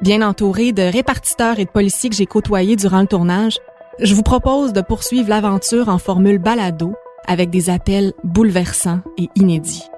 [0.00, 3.58] Bien entouré de répartiteurs et de policiers que j'ai côtoyés durant le tournage,
[4.00, 6.94] je vous propose de poursuivre l'aventure en formule balado
[7.26, 9.88] avec des appels bouleversants et inédits.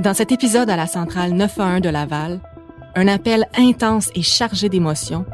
[0.00, 2.40] Dans cet épisode à la centrale 911 de Laval,
[2.94, 5.26] un appel intense et chargé d'émotions,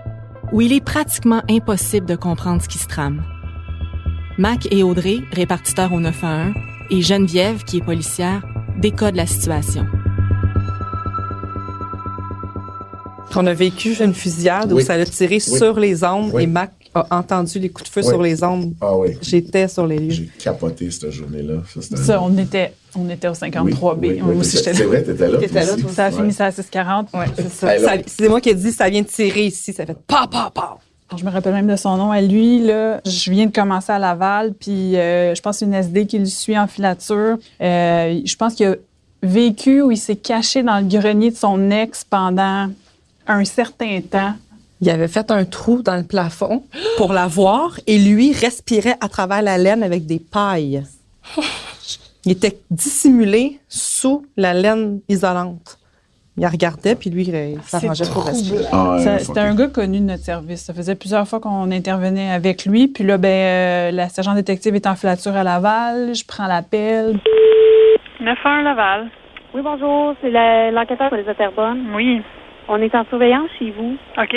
[0.52, 3.22] où il est pratiquement impossible de comprendre ce qui se trame.
[4.36, 6.55] Mac et Audrey, répartiteurs au 911,
[6.91, 8.44] et Geneviève, qui est policière,
[8.78, 9.86] décodent la situation.
[13.36, 17.06] On a vécu une fusillade où ça a tiré sur les ombres et Mac a
[17.11, 18.73] entendu les coups de feu sur les ombres.
[18.81, 19.17] Ah oui.
[19.23, 20.11] J'étais sur les lieux.
[20.11, 21.62] J'ai capoté cette journée-là.
[21.81, 24.20] Ça, on était, on était au 53B.
[24.23, 25.39] Oui, c'est vrai, t'étais là.
[25.39, 27.08] T'étais là, ça a fini ça à 640.
[27.14, 27.92] Oui, c'est ça.
[28.06, 29.73] c'est moi qui ai dit, ça vient de tirer ici.
[29.73, 30.78] Ça fait pa, pa, pa.
[31.17, 32.11] Je me rappelle même de son nom.
[32.12, 35.64] À lui, là, je viens de commencer à Laval, puis euh, je pense que c'est
[35.64, 37.36] une SD qui le suit en filature.
[37.61, 38.77] Euh, je pense qu'il a
[39.23, 42.69] vécu ou il s'est caché dans le grenier de son ex pendant
[43.31, 44.34] un certain temps
[44.81, 46.62] il avait fait un trou dans le plafond
[46.97, 50.83] pour la voir et lui respirait à travers la laine avec des pailles.
[52.27, 55.79] Il était dissimulé sous la laine isolante.
[56.36, 58.64] Il regardait, puis lui, il s'arrangeait pour respirer.
[58.73, 60.64] Ah c'était un gars connu de notre service.
[60.64, 62.89] Ça faisait plusieurs fois qu'on intervenait avec lui.
[62.89, 66.14] Puis là, ben, euh, la sergent détective est en filature à Laval.
[66.14, 67.19] Je prends l'appel.
[68.20, 69.11] 9-1 Laval.
[69.55, 70.14] Oui, bonjour.
[70.20, 70.30] C'est
[70.70, 71.24] l'enquêteur pour les.
[71.95, 72.23] Oui.
[72.73, 73.97] On est en surveillance chez vous.
[74.17, 74.36] OK.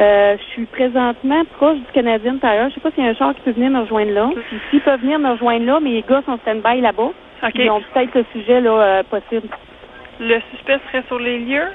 [0.00, 2.70] Euh, je suis présentement proche du Canadien Tire.
[2.70, 4.30] Je sais pas s'il y a un char qui peut venir me rejoindre là.
[4.70, 7.10] S'il peut venir me rejoindre là, mes gars sont stand-by là-bas.
[7.42, 7.52] OK.
[7.56, 9.48] Ils ont peut-être le sujet là euh, possible.
[10.18, 11.68] Le suspect serait sur les lieux?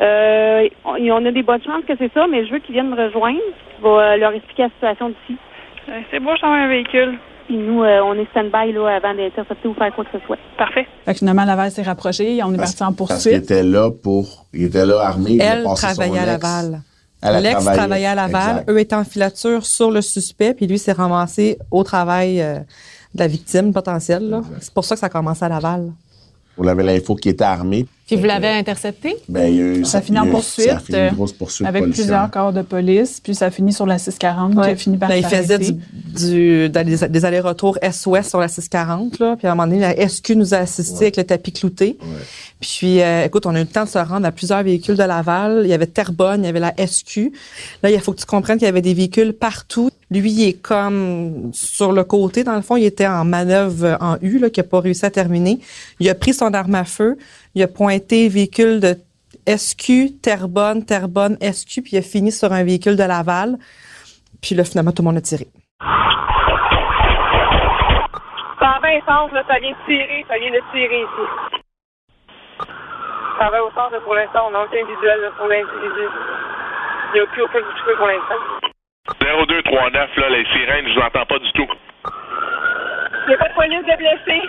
[0.00, 3.00] Euh, on a des bonnes chances que c'est ça, mais je veux qu'ils viennent me
[3.00, 3.38] rejoindre.
[3.78, 5.38] Je vais euh, leur expliquer la situation d'ici.
[6.10, 7.16] C'est beau, je un véhicule.
[7.46, 10.38] Puis nous, euh, on est stand-by là, avant d'intercepter ou faire quoi que ce soit.
[10.56, 10.86] Parfait.
[11.04, 12.42] Fait que finalement, Laval s'est rapproché.
[12.42, 13.16] On est parti en poursuite.
[13.16, 14.46] Parce qu'il était là pour.
[14.52, 15.38] Il était là armé.
[15.40, 16.80] Elle travaillait à Laval.
[17.42, 18.64] L'ex travaillait à Laval.
[18.68, 20.54] Eux étaient en filature sur le suspect.
[20.54, 22.58] Puis lui s'est ramassé au travail euh,
[23.14, 24.40] de la victime potentielle.
[24.60, 25.92] C'est pour ça que ça a commencé à Laval.
[26.56, 27.86] Vous avez l'info qui était armé.
[28.06, 29.16] Puis vous l'avez intercepté?
[29.28, 30.68] Ben, il y a eu, ça, finit en poursuite.
[30.68, 33.18] Ça finit une grosse poursuite avec plusieurs corps de police.
[33.22, 36.68] Puis ça finit sur la 640 qui a fini par ben, Il faisait du, du,
[36.68, 39.18] des, allers-retours Est-Ouest sur la 640.
[39.20, 39.36] Là.
[39.36, 41.96] Puis à un moment donné, la SQ nous a assisté avec le tapis clouté.
[42.60, 45.02] Puis, euh, écoute, on a eu le temps de se rendre à plusieurs véhicules de
[45.02, 45.62] Laval.
[45.64, 47.32] Il y avait Terrebonne, il y avait la SQ.
[47.82, 49.90] Là, il faut que tu comprennes qu'il y avait des véhicules partout.
[50.10, 54.16] Lui, il est comme sur le côté, dans le fond, il était en manœuvre en
[54.22, 55.58] U, là, qui n'a pas réussi à terminer.
[56.00, 57.18] Il a pris son arme à feu,
[57.54, 58.96] il a pointé véhicule de
[59.46, 63.56] SQ, Terrebonne, Terrebonne, SQ, puis il a fini sur un véhicule de Laval.
[64.42, 65.46] Puis là, finalement, tout le monde a tiré.
[68.58, 71.26] Ça va sens, là, ça vient de tirer, ça vient de tirer ici.
[73.38, 76.08] Ça va au sens, pour l'instant, on n'a aucun visuel pour l'individu.
[77.12, 78.40] Il n'y a plus aucun coup pour l'instant.
[79.20, 81.68] 0239, là, les sirènes, je vous entends pas du tout.
[83.26, 84.48] Il n'y a pas de police de blessés.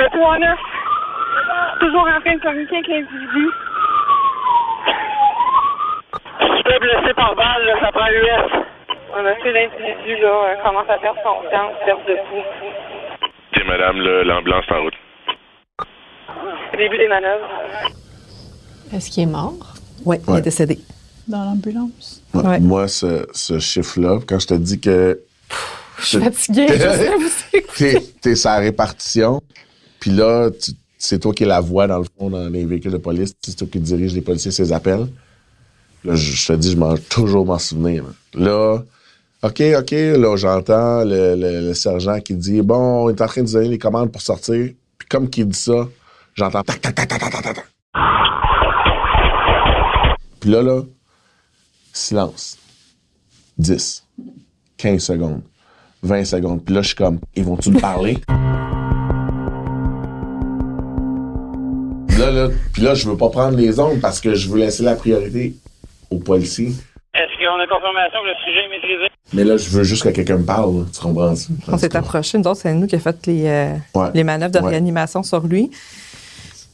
[0.00, 0.58] Le 39.
[1.80, 3.46] Toujours en train de communiquer avec l'individu.
[6.40, 8.64] Je suis blessé par balle, là, ça prend l'US.
[9.14, 12.42] On a fait l'individu, là, euh, commence à perdre son temps, perdre de fou.
[13.56, 14.94] Ok, madame, l'ambulance est en route.
[16.76, 17.48] Début des manœuvres.
[18.94, 19.74] Est-ce qu'il est mort?
[20.04, 20.78] Oui, il est décédé
[21.26, 22.22] dans l'ambulance.
[22.32, 25.18] Moi, ce, ce chiffre-là, quand je te dis que.
[25.98, 27.28] Je suis fatiguée, je
[27.74, 29.40] sais T'es sa répartition,
[30.00, 30.50] puis là,
[30.98, 33.34] c'est toi qui es la voix, dans le fond, dans les véhicules de police.
[33.44, 35.06] C'est toi qui dirige les policiers, ces appels.
[36.04, 38.04] Là, je, te dis, je mange toujours m'en souvenir.
[38.34, 38.78] Là,
[39.42, 43.50] OK, OK, là, j'entends le, le, sergent qui dit Bon, on est en train de
[43.50, 44.70] donner les commandes pour sortir.
[44.98, 45.88] Puis comme qu'il dit ça,
[46.34, 46.96] j'entends tac, tac.
[50.40, 50.82] Puis là, là,
[51.92, 52.56] Silence.
[53.58, 54.04] 10,
[54.76, 55.42] 15 secondes,
[56.02, 56.64] 20 secondes.
[56.64, 58.18] Puis là, je suis comme, ils vont-tu me parler?
[62.18, 64.82] Là, là, puis là, je veux pas prendre les ondes parce que je veux laisser
[64.82, 65.54] la priorité
[66.10, 66.72] aux policiers.
[67.14, 69.08] Est-ce qu'on a confirmation que le sujet est maîtrisé?
[69.32, 70.84] Mais là, je veux juste que quelqu'un me parle, là.
[70.92, 71.48] tu comprends ça?
[71.68, 74.08] On s'est approché, nous autres, c'est nous qui avons fait les, euh, Ouais.
[74.14, 74.70] les manœuvres de Ouais.
[74.70, 75.68] réanimation sur lui.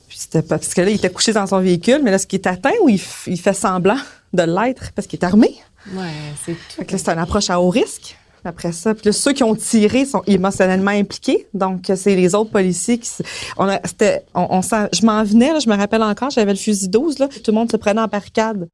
[0.08, 2.26] Puis c'était pas, parce que là, il était couché dans son véhicule, mais là, ce
[2.26, 3.96] qui est atteint ou il, il fait semblant
[4.32, 5.54] de l'être parce qu'il est armé.
[5.94, 6.02] Ouais,
[6.44, 8.16] c'est Fait que là, c'est une approche à haut risque.
[8.46, 11.46] Après ça, puis là, ceux qui ont tiré sont émotionnellement impliqués.
[11.54, 13.08] Donc, c'est les autres policiers qui...
[13.56, 16.52] On a, c'était, on, on s'en- je m'en venais, là, je me rappelle encore, j'avais
[16.52, 17.28] le fusil 12, là.
[17.28, 18.68] Tout le monde se prenait en barricade.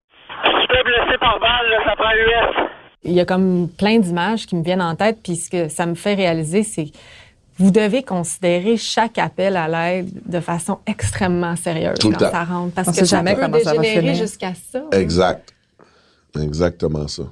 [0.45, 2.69] Suspect blessé par balle, là, ça prend US.
[3.05, 5.87] Il y a comme plein d'images qui me viennent en tête, puis ce que ça
[5.87, 6.91] me fait réaliser, c'est que
[7.59, 12.31] vous devez considérer chaque appel à l'aide de façon extrêmement sérieuse Tout le quand temps.
[12.33, 12.75] ça rentre.
[12.75, 14.15] Parce On que sait ça jamais peut comment ça va dégénérer finir.
[14.17, 14.81] jusqu'à ça.
[14.93, 15.53] Exact.
[16.43, 17.23] Exactement ça.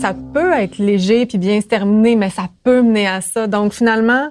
[0.00, 3.46] Ça peut être léger puis bien se terminer, mais ça peut mener à ça.
[3.46, 4.30] Donc, finalement,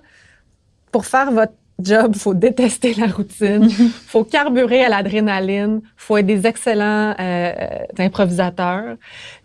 [0.92, 3.69] pour faire votre job, faut détester la routine,
[4.07, 7.54] faut carburer à l'adrénaline, faut être des excellents euh,
[8.00, 8.95] improvisateurs,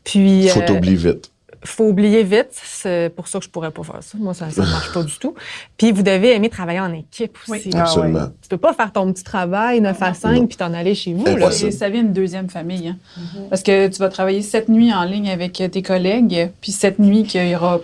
[0.02, 1.30] puis Faut euh, t'oublier vite.
[1.70, 2.48] Faut oublier vite.
[2.52, 4.18] C'est pour ça que je pourrais pas faire ça.
[4.18, 5.34] Moi, ça, ça marche pas du tout.
[5.76, 7.70] Puis vous devez aimer travailler en équipe aussi.
[7.74, 8.28] Ah Absolument.
[8.42, 11.24] Tu peux pas faire ton petit travail 9 à 5 puis t'en aller chez vous.
[11.24, 11.32] là.
[11.32, 11.68] Impossible.
[11.68, 12.88] Et ça vient une deuxième famille.
[12.88, 12.96] hein.
[13.50, 17.24] Parce que tu vas travailler sept nuits en ligne avec tes collègues, puis sept nuits
[17.24, 17.80] qu'il y aura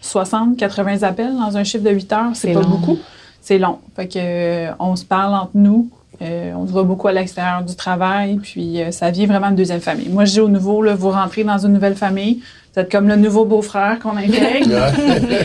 [0.00, 2.68] 60, 80 appels dans un chiffre de 8 heures, c'est pas long.
[2.68, 2.98] beaucoup.
[3.40, 3.78] C'est long.
[3.96, 5.90] Fait que euh, on se parle entre nous.
[6.22, 9.56] euh, on se voit beaucoup à l'extérieur du travail, puis euh, ça vient vraiment une
[9.56, 10.08] deuxième famille.
[10.08, 12.42] Moi, je dis au nouveau, là, vous rentrez dans une nouvelle famille,
[12.78, 14.86] vous êtes comme le nouveau beau-frère qu'on intègre.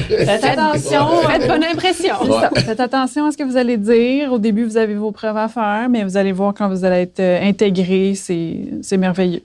[0.07, 1.07] Faites attention.
[1.27, 2.13] Faites bonne impression.
[2.57, 4.31] Faites attention à ce que vous allez dire.
[4.31, 7.01] Au début, vous avez vos preuves à faire, mais vous allez voir quand vous allez
[7.01, 9.41] être euh, intégré, c'est c'est merveilleux.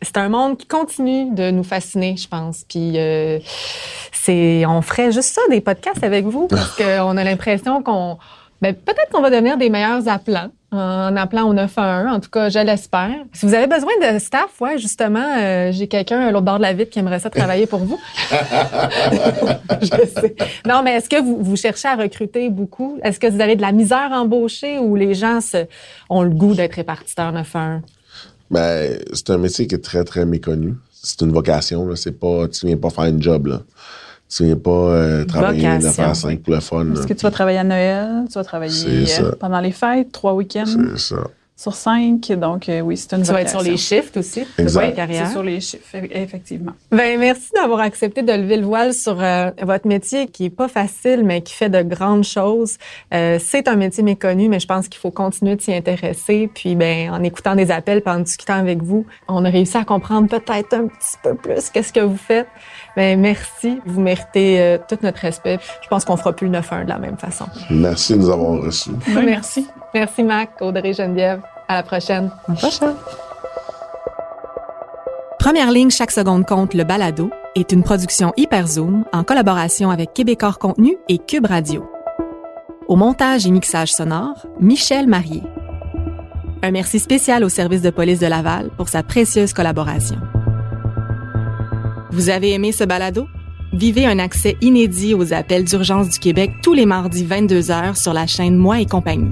[0.00, 2.64] C'est un monde qui continue de nous fasciner, je pense.
[2.68, 3.40] Puis euh,
[4.12, 8.16] c'est, on ferait juste ça, des podcasts avec vous, parce qu'on a l'impression qu'on,
[8.62, 12.14] ben, peut-être qu'on va devenir des meilleurs appelants en appelant au 911.
[12.14, 13.14] En tout cas, je l'espère.
[13.32, 16.62] Si vous avez besoin de staff, ouais, justement, euh, j'ai quelqu'un à l'autre bord de
[16.62, 17.98] la vitre qui aimerait ça travailler pour vous.
[19.80, 20.36] je sais.
[20.66, 22.98] Non, mais est-ce que vous, vous cherchez à recruter beaucoup?
[23.02, 25.66] Est-ce que vous avez de la misère à embaucher ou les gens se,
[26.10, 27.82] ont le goût d'être répartiteurs 911?
[28.50, 30.74] Ben, c'est un métier qui est très, très méconnu.
[30.90, 31.96] C'est une vocation, là.
[31.96, 33.62] C'est pas, tu viens pas faire une job, là.
[34.28, 36.92] Tu viens pas euh, travailler de faire 5 pour le fun.
[36.92, 38.24] Est-ce que tu vas travailler à Noël?
[38.28, 41.16] Tu vas travailler euh, pendant les fêtes, trois week-ends C'est ça.
[41.58, 42.30] Sur cinq.
[42.32, 43.72] Donc, euh, oui, c'est une Tu vas être sur vocation.
[43.72, 44.44] les shifts aussi.
[44.58, 44.86] Exact.
[44.90, 45.26] Oui, carrière.
[45.26, 46.70] c'est sur les chiffres, e- effectivement.
[46.92, 50.68] Ben, merci d'avoir accepté de lever le voile sur euh, votre métier qui est pas
[50.68, 52.78] facile, mais qui fait de grandes choses.
[53.12, 56.48] Euh, c'est un métier méconnu, mais je pense qu'il faut continuer de s'y intéresser.
[56.54, 59.84] Puis, ben, en écoutant des appels, puis en discutant avec vous, on a réussi à
[59.84, 62.46] comprendre peut-être un petit peu plus qu'est-ce que vous faites.
[62.96, 63.80] Ben, merci.
[63.84, 65.58] Vous méritez euh, tout notre respect.
[65.82, 67.46] Je pense qu'on fera plus le 9-1 de la même façon.
[67.68, 68.90] Merci de nous avoir reçus.
[69.08, 69.66] Oui, merci.
[69.94, 71.40] Merci, Mac, Audrey, Geneviève.
[71.66, 72.30] À la prochaine.
[72.46, 72.94] À la prochaine.
[75.38, 80.58] Première ligne chaque seconde compte le balado est une production Hyperzoom en collaboration avec Québecor
[80.58, 81.90] Contenu et Cube Radio.
[82.86, 85.42] Au montage et mixage sonore, Michel Marié.
[86.62, 90.18] Un merci spécial au service de police de Laval pour sa précieuse collaboration.
[92.10, 93.28] Vous avez aimé ce balado?
[93.72, 98.26] Vivez un accès inédit aux appels d'urgence du Québec tous les mardis 22h sur la
[98.26, 99.30] chaîne Moi et compagnie.